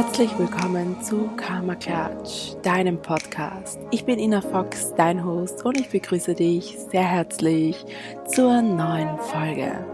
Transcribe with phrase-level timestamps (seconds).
[0.00, 3.80] Herzlich willkommen zu Karma Klatsch, deinem Podcast.
[3.90, 7.84] Ich bin Ina Fox, dein Host, und ich begrüße dich sehr herzlich
[8.24, 9.84] zur neuen Folge.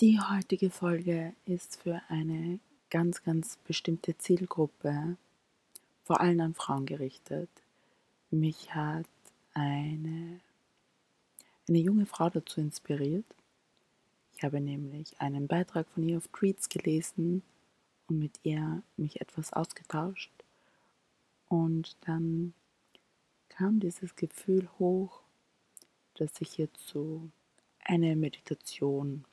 [0.00, 2.60] Die heutige Folge ist für eine
[2.90, 5.16] ganz, ganz bestimmte Zielgruppe,
[6.04, 7.50] vor allem an Frauen gerichtet.
[8.30, 9.06] Mich hat
[9.52, 10.38] eine,
[11.70, 13.24] eine junge Frau dazu inspiriert.
[14.34, 17.42] Ich habe nämlich einen Beitrag von ihr auf Tweets gelesen
[18.08, 20.32] und mit ihr mich etwas ausgetauscht.
[21.48, 22.54] Und dann
[23.48, 25.22] kam dieses Gefühl hoch,
[26.14, 27.30] dass ich so
[27.84, 29.24] eine Meditation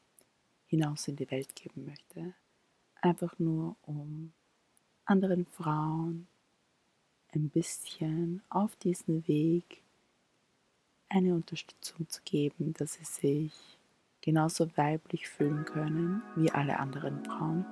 [0.67, 2.34] hinaus in die Welt geben möchte.
[3.01, 4.31] Einfach nur um
[5.05, 6.27] anderen Frauen
[7.34, 9.81] ein bisschen auf diesen Weg
[11.09, 13.53] eine Unterstützung zu geben, dass sie sich
[14.21, 17.65] genauso weiblich fühlen können wie alle anderen Frauen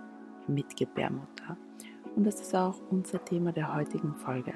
[0.47, 1.57] mit Gebärmutter.
[2.15, 4.53] Und das ist auch unser Thema der heutigen Folge.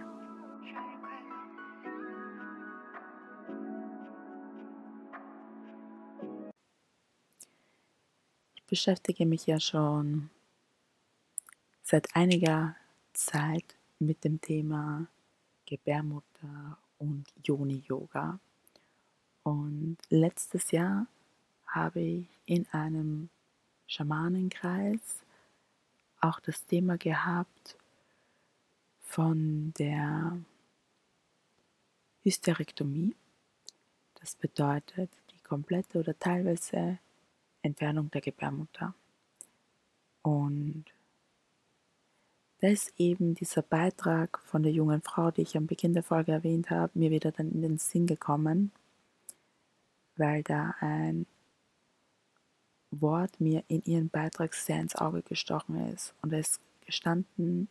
[8.70, 10.30] beschäftige mich ja schon
[11.82, 12.76] seit einiger
[13.14, 15.08] Zeit mit dem Thema
[15.66, 18.40] Gebärmutter und Yoni-Yoga.
[19.50, 21.08] Und letztes Jahr
[21.66, 23.30] habe ich in einem
[23.88, 25.26] Schamanenkreis
[26.22, 27.76] auch das Thema gehabt
[29.02, 30.38] von der
[32.22, 33.16] Hysterektomie.
[34.20, 37.00] Das bedeutet die komplette oder teilweise
[37.64, 38.94] Entfernung der Gebärmutter.
[40.22, 40.86] Und
[42.60, 46.34] da ist eben dieser Beitrag von der jungen Frau, die ich am Beginn der Folge
[46.34, 48.72] erwähnt habe, mir wieder dann in den Sinn gekommen,
[50.20, 51.26] weil da ein
[52.92, 57.68] Wort mir in ihren Beitrag sehr ins Auge gestochen ist und es gestanden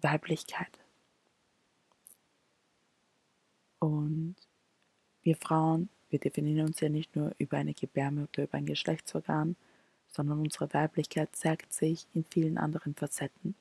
[0.00, 0.78] Weiblichkeit.
[3.78, 4.36] Und
[5.22, 9.56] wir Frauen wir definieren uns ja nicht nur über eine Gebärmutter, über ein Geschlechtsorgan,
[10.08, 13.54] sondern unsere Weiblichkeit zeigt sich in vielen anderen Facetten.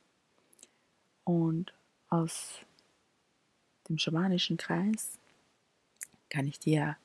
[1.23, 1.73] Und
[2.09, 2.59] aus
[3.87, 5.17] dem schamanischen Kreis
[6.29, 6.97] kann ich dir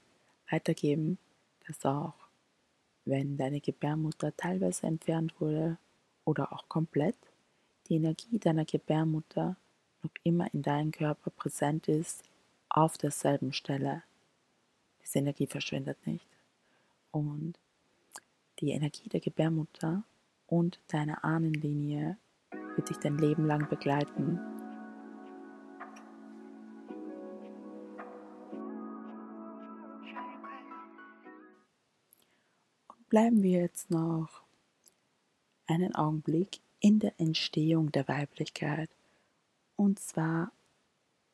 [0.51, 1.19] weitergeben,
[1.67, 2.15] dass auch
[3.05, 5.79] wenn deine Gebärmutter teilweise entfernt wurde
[6.25, 7.17] oder auch komplett,
[7.89, 9.57] die Energie deiner Gebärmutter
[10.03, 12.25] noch immer in deinem Körper präsent ist,
[12.69, 14.03] auf derselben Stelle.
[15.03, 16.27] Diese Energie verschwindet nicht.
[17.13, 17.59] Und
[18.59, 20.03] die Energie der Gebärmutter
[20.47, 22.19] und deiner Ahnenlinie
[22.75, 24.56] wird dich dein Leben lang begleiten.
[33.17, 34.43] Bleiben wir jetzt noch
[35.67, 38.91] einen Augenblick in der Entstehung der Weiblichkeit.
[39.75, 40.53] Und zwar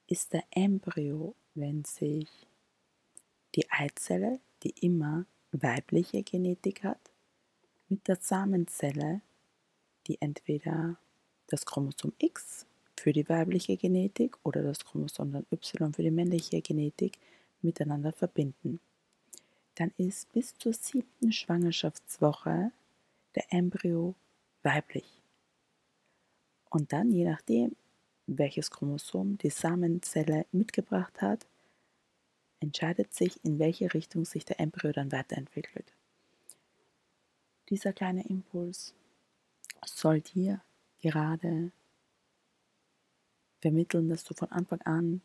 [0.07, 2.29] ist der Embryo, wenn sich
[3.57, 7.01] die Eizelle, die immer weibliche Genetik hat,
[7.89, 9.21] mit der Samenzelle,
[10.07, 10.99] die entweder
[11.49, 12.65] das Chromosom X
[12.97, 17.19] für die weibliche Genetik oder das Chromosom Y für die männliche Genetik
[17.61, 18.79] miteinander verbinden.
[19.83, 22.71] Dann ist bis zur siebten Schwangerschaftswoche
[23.35, 24.15] der Embryo
[24.63, 25.21] weiblich.
[26.71, 27.75] Und dann, je nachdem,
[28.29, 31.49] welches Chromosom die Samenzelle mitgebracht hat,
[32.61, 35.93] entscheidet sich, in welche Richtung sich der Embryo dann weiterentwickelt.
[37.69, 38.95] Dieser kleine Impuls
[39.85, 40.63] soll dir
[41.01, 41.73] gerade
[43.61, 45.23] vermitteln, dass du von Anfang an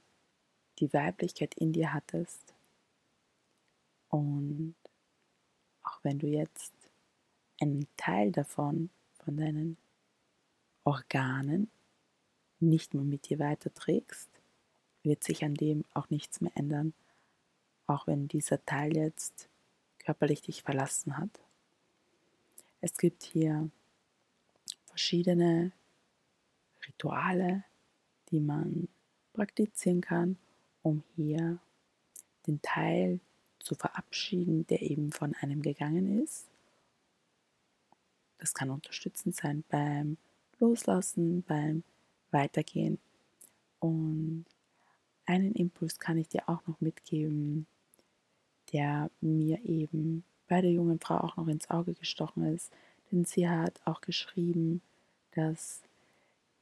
[0.79, 2.56] die Weiblichkeit in dir hattest.
[4.17, 4.75] Und
[5.83, 6.73] auch wenn du jetzt
[7.61, 8.89] einen Teil davon,
[9.23, 9.78] von deinen
[10.83, 11.69] Organen,
[12.59, 14.29] nicht mehr mit dir weiterträgst,
[15.03, 16.95] wird sich an dem auch nichts mehr ändern,
[17.85, 19.50] auch wenn dieser Teil jetzt
[20.00, 21.39] körperlich dich verlassen hat.
[22.81, 23.69] Es gibt hier
[24.86, 25.74] verschiedene
[26.88, 27.63] Rituale,
[28.31, 28.88] die man
[29.33, 30.39] praktizieren kann,
[30.81, 31.59] um hier
[32.47, 33.19] den Teil
[33.67, 36.45] zu verabschieden, der eben von einem gegangen ist.
[38.37, 40.17] Das kann unterstützend sein beim
[40.59, 41.83] Loslassen, beim
[42.31, 42.97] Weitergehen.
[43.79, 44.45] Und
[45.25, 47.67] einen Impuls kann ich dir auch noch mitgeben,
[48.71, 52.71] der mir eben bei der jungen Frau auch noch ins Auge gestochen ist.
[53.11, 54.81] Denn sie hat auch geschrieben,
[55.31, 55.81] dass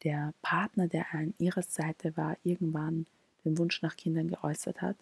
[0.03, 3.05] der Partner, der an ihrer Seite war, irgendwann
[3.43, 4.97] den Wunsch nach Kindern geäußert hat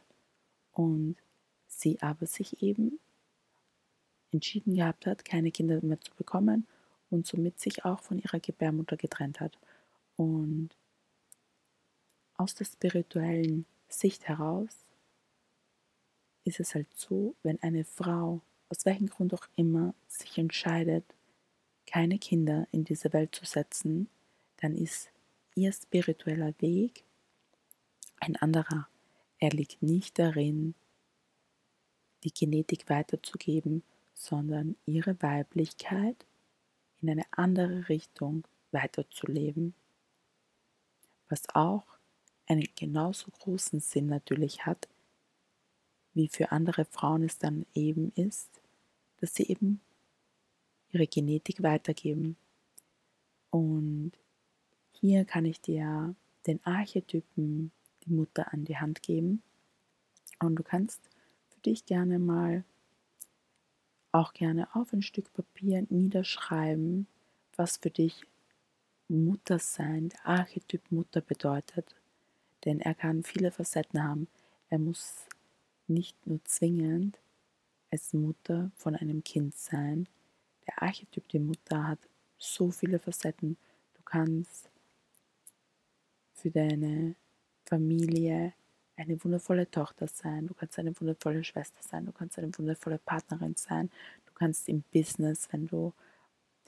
[0.74, 1.16] und
[1.80, 3.00] sie aber sich eben
[4.32, 6.68] entschieden gehabt hat, keine Kinder mehr zu bekommen
[7.10, 9.58] und somit sich auch von ihrer Gebärmutter getrennt hat.
[10.16, 10.70] Und
[12.36, 14.76] aus der spirituellen Sicht heraus
[16.44, 21.06] ist es halt so, wenn eine Frau, aus welchem Grund auch immer, sich entscheidet,
[21.86, 24.10] keine Kinder in diese Welt zu setzen,
[24.58, 25.10] dann ist
[25.56, 27.04] ihr spiritueller Weg
[28.20, 28.88] ein anderer.
[29.38, 30.74] Er liegt nicht darin,
[32.24, 33.84] die Genetik weiterzugeben,
[34.14, 36.26] sondern ihre Weiblichkeit
[37.02, 39.74] in eine andere Richtung weiterzuleben,
[41.30, 41.86] was auch
[42.48, 44.88] einen genauso großen Sinn natürlich hat,
[46.14, 48.62] wie für andere Frauen es dann eben ist,
[49.18, 49.82] dass sie eben
[50.92, 52.38] ihre Genetik weitergeben.
[53.50, 54.12] Und
[54.92, 56.16] hier kann ich dir
[56.46, 57.72] den Archetypen,
[58.06, 59.42] die Mutter an die Hand geben.
[60.40, 61.10] Und du kannst
[61.66, 62.64] dich gerne mal
[64.14, 67.08] auch gerne auf ein Stück Papier niederschreiben,
[67.56, 68.24] was für dich
[69.08, 71.96] Muttersein, der Archetyp Mutter bedeutet.
[72.64, 74.28] Denn er kann viele Facetten haben.
[74.70, 75.26] Er muss
[75.88, 77.20] nicht nur zwingend
[77.92, 80.08] als Mutter von einem Kind sein.
[80.68, 82.00] Der Archetyp die Mutter hat
[82.38, 83.58] so viele Facetten.
[83.96, 84.70] Du kannst
[86.34, 87.16] für deine
[87.66, 88.54] Familie
[89.04, 93.56] eine wundervolle Tochter sein, du kannst eine wundervolle Schwester sein, du kannst eine wundervolle Partnerin
[93.56, 93.90] sein,
[94.26, 95.94] du kannst im Business, wenn du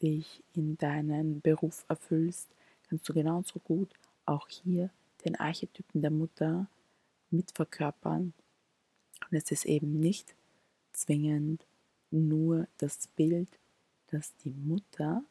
[0.02, 2.50] dich in deinen Beruf erfüllst,
[2.90, 3.90] kannst du genauso gut
[4.26, 4.90] auch hier
[5.24, 6.68] den Archetypen der Mutter
[7.32, 8.34] mitverkörpern.
[9.32, 10.36] Und es ist eben nicht
[10.94, 11.66] zwingend
[12.12, 13.50] nur das Bild,
[14.08, 15.24] dass die Mutter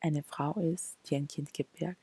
[0.00, 2.01] eine Frau ist, die ein Kind gebärgt.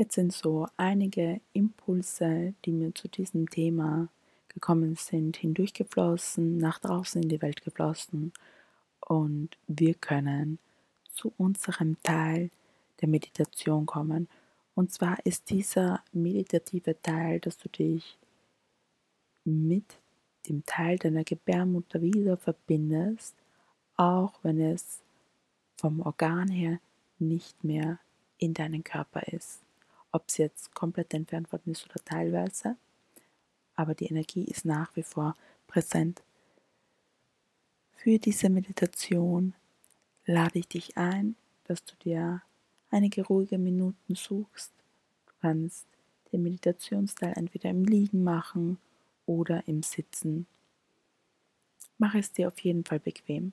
[0.00, 4.08] Jetzt sind so einige Impulse, die mir zu diesem Thema
[4.48, 8.32] gekommen sind, hindurchgeflossen, nach draußen in die Welt geflossen
[9.00, 10.58] und wir können
[11.12, 12.48] zu unserem Teil
[13.02, 14.26] der Meditation kommen.
[14.74, 18.16] Und zwar ist dieser meditative Teil, dass du dich
[19.44, 19.98] mit
[20.48, 23.34] dem Teil deiner Gebärmutter wieder verbindest,
[23.96, 25.02] auch wenn es
[25.76, 26.80] vom Organ her
[27.18, 27.98] nicht mehr
[28.38, 29.60] in deinem Körper ist
[30.12, 32.76] ob es jetzt komplett entfernt worden ist oder teilweise,
[33.74, 35.34] aber die Energie ist nach wie vor
[35.66, 36.22] präsent.
[37.92, 39.54] Für diese Meditation
[40.24, 42.42] lade ich dich ein, dass du dir
[42.90, 44.72] einige ruhige Minuten suchst.
[45.26, 45.86] Du kannst
[46.32, 48.78] den Meditationsteil entweder im Liegen machen
[49.26, 50.46] oder im Sitzen.
[51.98, 53.52] Mach es dir auf jeden Fall bequem.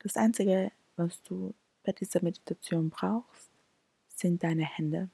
[0.00, 1.54] Das Einzige, was du
[1.84, 3.50] bei dieser Meditation brauchst,
[4.08, 5.10] sind deine Hände.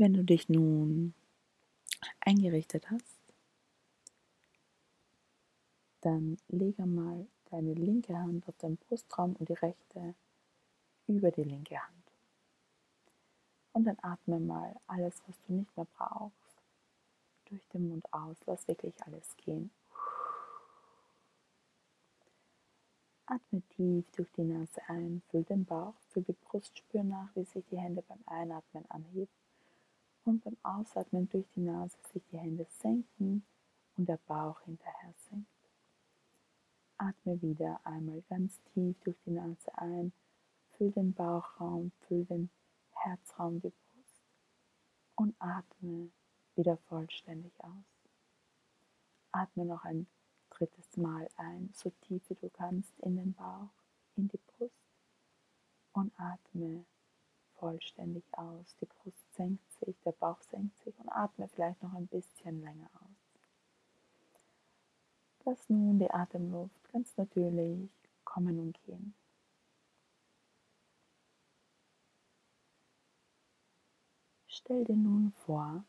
[0.00, 1.12] Wenn du dich nun
[2.20, 3.18] eingerichtet hast,
[6.02, 10.14] dann lege mal deine linke Hand auf deinen Brustraum und die rechte
[11.08, 12.12] über die linke Hand.
[13.72, 16.62] Und dann atme mal alles, was du nicht mehr brauchst,
[17.46, 18.36] durch den Mund aus.
[18.46, 19.72] Lass wirklich alles gehen.
[23.26, 27.44] Atme tief durch die Nase ein, füll den Bauch, füll die Brust, spür nach, wie
[27.44, 29.47] sich die Hände beim Einatmen anheben
[30.28, 33.44] und beim Ausatmen durch die Nase sich die Hände senken
[33.96, 35.48] und der Bauch hinterher senkt.
[36.98, 40.12] Atme wieder einmal ganz tief durch die Nase ein,
[40.72, 42.50] füll den Bauchraum, füll den
[42.92, 44.22] Herzraum, die Brust
[45.14, 46.10] und atme
[46.56, 48.10] wieder vollständig aus.
[49.32, 50.06] Atme noch ein
[50.50, 53.70] drittes Mal ein, so tief wie du kannst in den Bauch,
[54.16, 54.74] in die Brust
[55.92, 56.84] und atme
[57.58, 58.76] vollständig aus.
[58.80, 62.90] Die Brust senkt sich, der Bauch senkt sich und atme vielleicht noch ein bisschen länger
[62.94, 63.28] aus.
[65.44, 67.90] Lass nun die Atemluft ganz natürlich
[68.24, 69.14] kommen und gehen.
[74.46, 75.84] Stell dir nun vor,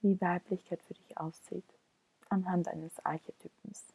[0.00, 1.64] wie Weiblichkeit für dich aussieht
[2.28, 3.86] anhand eines Archetypens.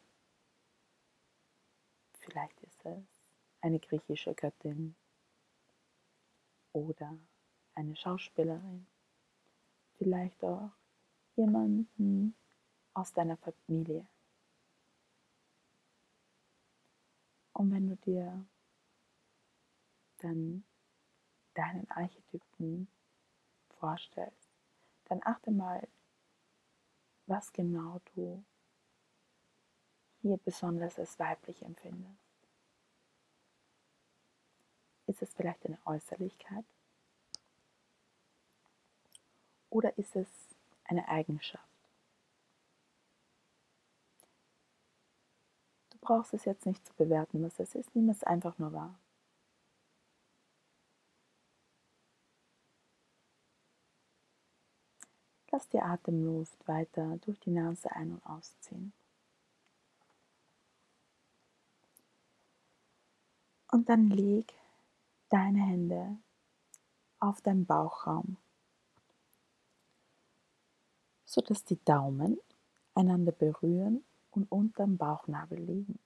[2.18, 3.04] Vielleicht ist es
[3.60, 4.96] eine griechische Göttin,
[6.72, 7.18] oder
[7.74, 8.86] eine Schauspielerin,
[9.98, 10.70] vielleicht auch
[11.36, 12.34] jemanden
[12.94, 14.06] aus deiner Familie.
[17.52, 18.46] Und wenn du dir
[20.18, 20.64] dann
[21.54, 22.88] deinen Archetypen
[23.68, 24.48] vorstellst,
[25.04, 25.86] dann achte mal,
[27.26, 28.44] was genau du
[30.22, 32.21] hier besonders als weiblich empfindest.
[35.12, 36.64] Ist es vielleicht eine Äußerlichkeit?
[39.68, 40.26] Oder ist es
[40.84, 41.68] eine Eigenschaft?
[45.90, 48.98] Du brauchst es jetzt nicht zu bewerten, was es ist, nimm es einfach nur wahr.
[55.50, 58.94] Lass die Atemluft weiter durch die Nase ein- und ausziehen.
[63.70, 64.54] Und dann leg
[65.32, 66.18] deine Hände
[67.18, 68.36] auf deinen Bauchraum
[71.32, 72.38] sodass die Daumen
[72.94, 75.98] einander berühren und unterm Bauchnabel liegen.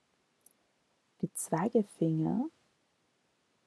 [1.21, 2.49] Die Zweigefinger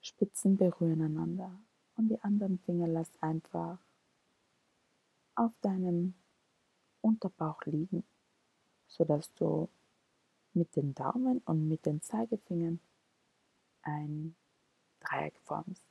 [0.00, 1.60] Spitzen berühren einander
[1.96, 3.78] und die anderen Finger lass einfach
[5.34, 6.14] auf deinem
[7.02, 8.04] Unterbauch liegen,
[8.86, 9.68] sodass du
[10.54, 12.80] mit den Daumen und mit den Zeigefingern
[13.82, 14.34] ein
[15.00, 15.82] Dreieck formst.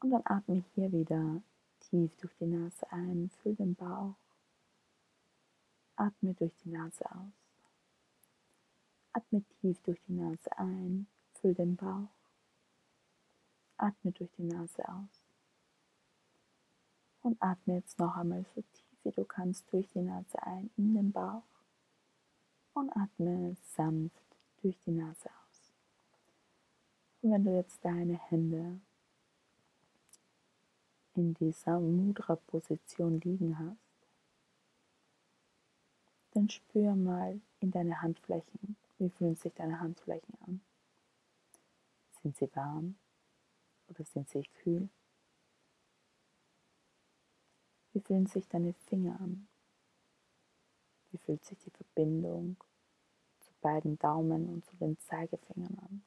[0.00, 1.42] Und dann atme hier wieder
[1.80, 4.14] tief durch die Nase ein, füll den Bauch.
[5.96, 7.32] Atme durch die Nase aus.
[9.12, 12.08] Atme tief durch die Nase ein, füll den Bauch.
[13.78, 15.24] Atme durch die Nase aus.
[17.22, 20.94] Und atme jetzt noch einmal so tief wie du kannst durch die Nase ein in
[20.94, 21.44] den Bauch.
[22.74, 24.22] Und atme sanft
[24.60, 25.45] durch die Nase aus.
[27.26, 28.80] Und wenn du jetzt deine Hände
[31.16, 34.08] in dieser Mudra-Position liegen hast,
[36.30, 38.76] dann spür mal in deine Handflächen.
[38.98, 40.60] Wie fühlen sich deine Handflächen an?
[42.22, 42.94] Sind sie warm
[43.88, 44.88] oder sind sie kühl?
[47.92, 49.48] Wie fühlen sich deine Finger an?
[51.10, 52.56] Wie fühlt sich die Verbindung
[53.40, 56.04] zu beiden Daumen und zu den Zeigefingern an?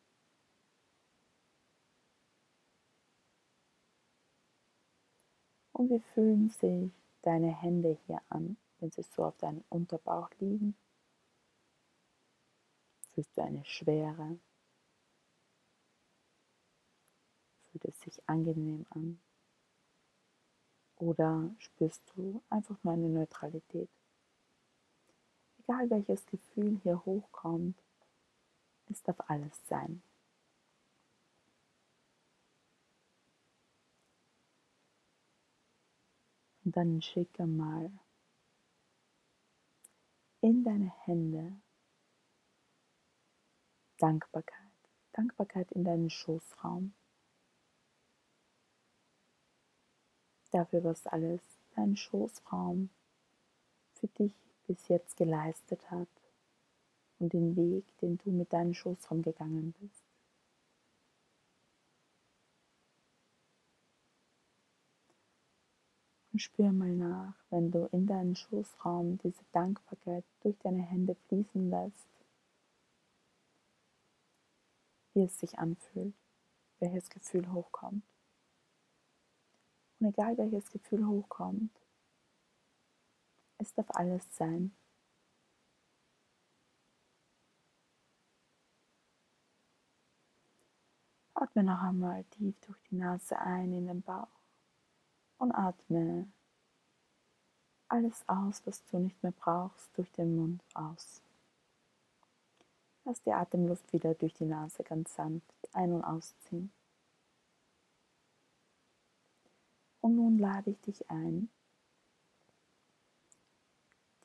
[5.80, 10.76] Und wie fühlen sich deine Hände hier an, wenn sie so auf deinem Unterbauch liegen?
[13.14, 14.38] Fühlst du eine Schwere?
[17.72, 19.22] Fühlt es sich angenehm an?
[20.98, 23.90] Oder spürst du einfach nur eine Neutralität?
[25.60, 27.82] Egal welches Gefühl hier hochkommt,
[28.90, 30.04] es darf alles sein.
[36.76, 37.92] Dann schicke mal
[40.42, 41.62] in deine Hände
[43.98, 44.56] Dankbarkeit.
[45.12, 46.94] Dankbarkeit in deinen Schoßraum.
[50.52, 51.42] Dafür, was alles
[51.76, 52.90] dein Schoßraum
[53.94, 54.34] für dich
[54.66, 56.08] bis jetzt geleistet hat
[57.20, 59.99] und den Weg, den du mit deinem Schoßraum gegangen bist.
[66.40, 72.08] Spür mal nach, wenn du in deinen Schoßraum diese Dankbarkeit durch deine Hände fließen lässt,
[75.14, 76.14] wie es sich anfühlt,
[76.80, 78.06] welches Gefühl hochkommt.
[80.00, 81.72] Und egal welches Gefühl hochkommt,
[83.58, 84.72] es darf alles sein.
[91.34, 94.39] Atme noch einmal tief durch die Nase ein in den Bauch
[95.40, 96.28] und atme
[97.88, 101.22] alles aus, was du nicht mehr brauchst, durch den Mund aus.
[103.06, 106.72] Lass die Atemluft wieder durch die Nase ganz sanft ein- und ausziehen.
[110.02, 111.50] Und nun lade ich dich ein,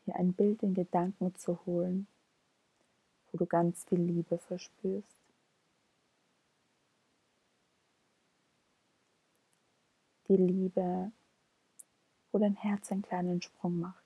[0.06, 2.06] dir ein Bild in Gedanken zu holen,
[3.32, 5.23] wo du ganz viel Liebe verspürst.
[10.28, 11.12] Die Liebe,
[12.32, 14.04] wo dein Herz einen kleinen Sprung macht.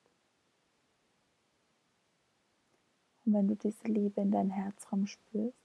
[3.25, 5.57] Und wenn du diese Liebe in dein Herzraum spürst,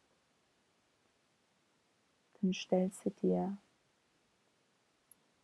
[2.41, 3.57] dann stell sie dir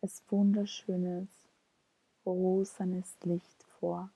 [0.02, 1.28] als wunderschönes,
[2.26, 4.10] rosanes Licht vor,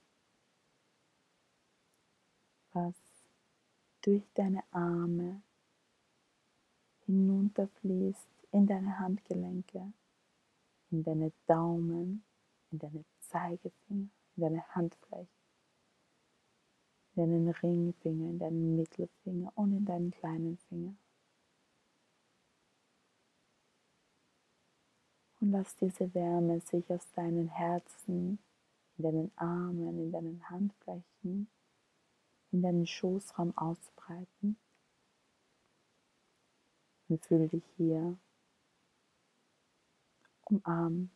[2.73, 2.93] was
[4.01, 5.41] durch deine Arme
[7.05, 9.93] hinunterfließt in deine Handgelenke
[10.91, 12.23] in deine Daumen,
[12.71, 15.27] in deine Zeigefinger, in deine Handflächen.
[17.15, 20.95] in deinen Ringfinger, in deinen Mittelfinger und in deinen kleinen Finger.
[25.39, 28.39] Und lass diese Wärme sich aus deinen Herzen,
[28.97, 31.47] in deinen Armen, in deinen Handflächen,
[32.51, 34.57] in deinen Schoßraum ausbreiten.
[37.07, 38.17] Und fühl dich hier
[40.45, 41.11] umarmt.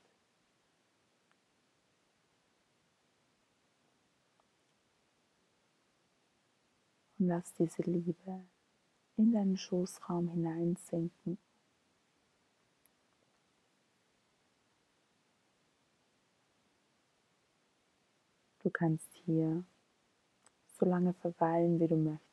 [7.17, 8.45] Und lass diese Liebe
[9.17, 11.37] in deinen Schoßraum hineinsinken.
[18.63, 19.63] Du kannst hier
[20.77, 22.28] so lange verweilen, wie du möchtest.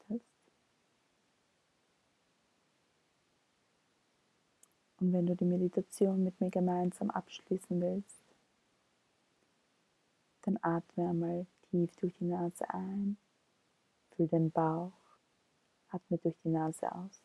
[5.06, 8.24] Und wenn du die Meditation mit mir gemeinsam abschließen willst,
[10.42, 13.16] dann atme einmal tief durch die Nase ein,
[14.10, 14.98] fühl den Bauch,
[15.90, 17.22] atme durch die Nase aus.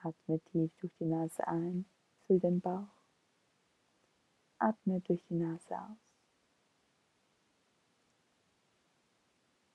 [0.00, 1.84] Atme tief durch die Nase ein,
[2.26, 3.02] fühl den Bauch,
[4.56, 5.98] atme durch die Nase aus.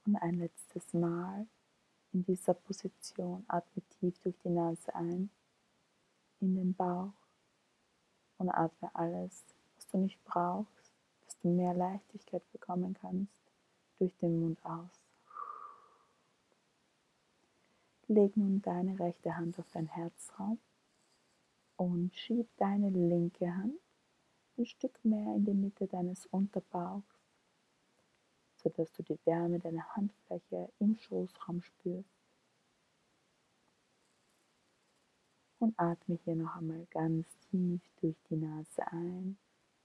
[0.07, 1.45] Und ein letztes Mal
[2.13, 5.29] in dieser Position atme tief durch die Nase ein
[6.45, 7.13] in den Bauch
[8.37, 9.43] und atme alles,
[9.75, 10.93] was du nicht brauchst,
[11.25, 13.41] dass du mehr Leichtigkeit bekommen kannst,
[13.97, 14.89] durch den Mund aus.
[18.07, 20.59] Leg nun deine rechte Hand auf dein Herzraum
[21.77, 23.79] und schieb deine linke Hand
[24.57, 27.19] ein Stück mehr in die Mitte deines Unterbauchs,
[28.57, 32.14] sodass du die Wärme deiner Handfläche im Schoßraum spürst.
[35.59, 39.37] Und atme hier noch einmal ganz tief durch die Nase ein.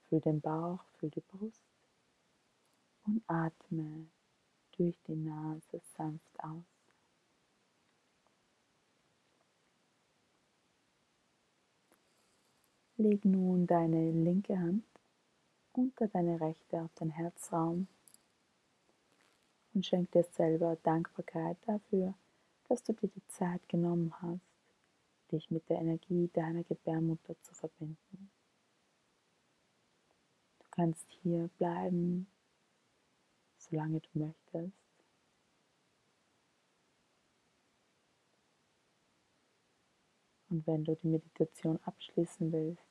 [0.09, 1.62] Fühl den Bauch, fühl die Brust.
[3.07, 4.07] Und atme
[4.77, 6.65] durch die Nase sanft aus.
[12.97, 14.85] Leg nun deine linke Hand
[15.73, 17.89] unter deine rechte auf dein Herzraum
[19.73, 22.15] und schenk dir selber Dankbarkeit dafür,
[22.69, 24.50] dass du dir die Zeit genommen hast,
[25.30, 28.30] dich mit der Energie deiner Gebärmutter zu verbinden.
[30.58, 32.30] Du kannst hier bleiben,
[33.56, 34.73] solange du möchtest.
[40.49, 42.82] Und wenn du die Meditation abschließen willst,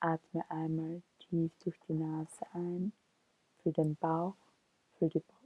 [0.00, 2.92] atme einmal tief durch die Nase ein,
[3.58, 4.36] fühl den Bauch,
[4.94, 5.40] fühl die Brust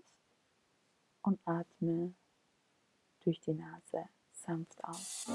[1.22, 2.14] und atme
[3.20, 4.08] durch die Nase
[4.46, 5.26] sanft aus.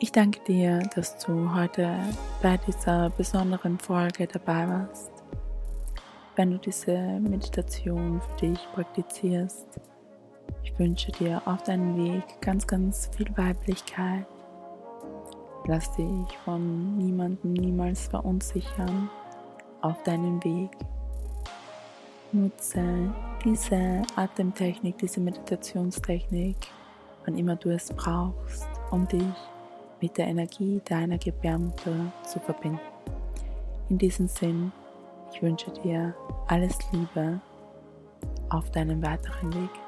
[0.00, 1.98] Ich danke dir, dass du heute
[2.42, 5.10] bei dieser besonderen Folge dabei warst.
[6.36, 9.80] Wenn du diese Meditation für dich praktizierst,
[10.62, 14.26] ich wünsche dir auf deinem Weg ganz, ganz viel Weiblichkeit.
[15.66, 19.08] Lass dich von niemandem niemals verunsichern
[19.80, 20.70] auf deinem Weg.
[22.32, 23.12] Nutze
[23.44, 26.56] diese Atemtechnik, diese Meditationstechnik,
[27.24, 29.22] wann immer du es brauchst, um dich
[30.00, 32.80] mit der Energie deiner Gebärmutter zu verbinden.
[33.88, 34.72] In diesem Sinn,
[35.32, 36.14] ich wünsche dir
[36.48, 37.40] alles Liebe
[38.50, 39.83] auf deinem weiteren Weg.